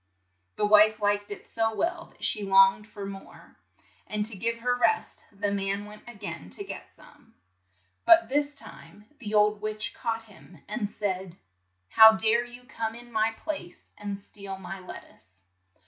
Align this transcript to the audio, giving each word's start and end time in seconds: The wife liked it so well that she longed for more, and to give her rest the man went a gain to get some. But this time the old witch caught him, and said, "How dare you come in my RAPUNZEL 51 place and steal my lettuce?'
The 0.55 0.65
wife 0.65 0.99
liked 0.99 1.29
it 1.29 1.47
so 1.47 1.75
well 1.75 2.05
that 2.07 2.23
she 2.23 2.41
longed 2.43 2.87
for 2.87 3.05
more, 3.05 3.59
and 4.07 4.25
to 4.25 4.35
give 4.35 4.57
her 4.57 4.75
rest 4.75 5.23
the 5.31 5.51
man 5.51 5.85
went 5.85 6.01
a 6.07 6.15
gain 6.15 6.49
to 6.49 6.63
get 6.63 6.89
some. 6.95 7.35
But 8.03 8.27
this 8.27 8.55
time 8.55 9.05
the 9.19 9.35
old 9.35 9.61
witch 9.61 9.93
caught 9.93 10.23
him, 10.25 10.57
and 10.67 10.89
said, 10.89 11.37
"How 11.89 12.13
dare 12.13 12.43
you 12.43 12.63
come 12.63 12.95
in 12.95 13.11
my 13.11 13.27
RAPUNZEL 13.27 13.37
51 13.37 13.43
place 13.67 13.93
and 13.95 14.19
steal 14.19 14.57
my 14.57 14.79
lettuce?' 14.79 15.39